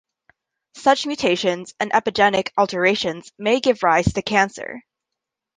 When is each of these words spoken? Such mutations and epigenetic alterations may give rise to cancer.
Such 0.77 1.05
mutations 1.05 1.75
and 1.79 1.91
epigenetic 1.91 2.47
alterations 2.57 3.31
may 3.37 3.59
give 3.59 3.83
rise 3.83 4.11
to 4.13 4.23
cancer. 4.23 4.81